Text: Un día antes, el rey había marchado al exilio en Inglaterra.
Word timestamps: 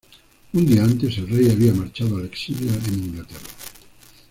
Un 0.53 0.65
día 0.65 0.83
antes, 0.83 1.15
el 1.19 1.29
rey 1.29 1.51
había 1.51 1.73
marchado 1.75 2.17
al 2.17 2.25
exilio 2.25 2.71
en 2.87 2.93
Inglaterra. 3.03 3.49